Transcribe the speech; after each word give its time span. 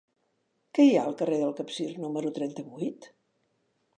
Què 0.77 0.85
hi 0.85 0.93
ha 0.93 1.03
al 1.09 1.17
carrer 1.19 1.37
del 1.41 1.53
Capcir 1.59 1.85
número 2.05 2.33
trenta-vuit? 2.39 3.09